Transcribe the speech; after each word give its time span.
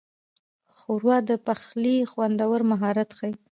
ښوروا 0.77 1.17
د 1.29 1.31
پخلي 1.45 1.97
خوندور 2.11 2.59
مهارت 2.71 3.09
ښيي. 3.17 3.33